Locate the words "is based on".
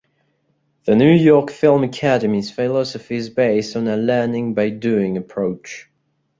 3.17-3.87